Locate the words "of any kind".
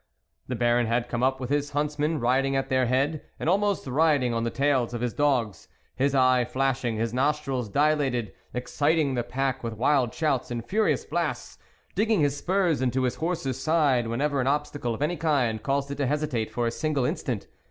14.95-15.61